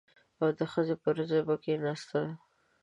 او 0.41 0.47
د 0.57 0.59
ښځې 0.71 0.95
پر 1.03 1.15
ځای 1.29 1.41
به 1.47 1.55
کښېناستل. 1.63 2.25